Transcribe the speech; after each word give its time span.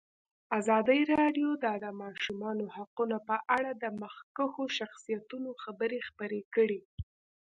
ازادي 0.59 0.99
راډیو 1.15 1.49
د 1.63 1.65
د 1.83 1.85
ماشومانو 2.01 2.65
حقونه 2.75 3.17
په 3.29 3.35
اړه 3.55 3.71
د 3.83 3.85
مخکښو 4.01 4.63
شخصیتونو 4.77 5.49
خبرې 5.63 5.99
خپرې 6.09 6.41
کړي. 6.55 6.81